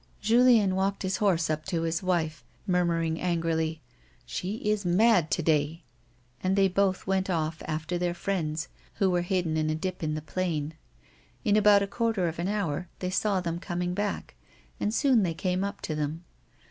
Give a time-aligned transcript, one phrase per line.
[0.19, 3.81] Julien walked his horse up to his wife, murmuring angrily:
[4.25, 5.83] "She is mad to day."
[6.41, 8.67] And they both went off after their A WOMAN'S
[8.97, 8.97] LIFE.
[8.99, 10.73] 143 friends who were hidden in a dip in the plain.
[11.45, 14.33] In about a quarter of an hour they saw them coining back,
[14.79, 16.23] and soon they came up to them.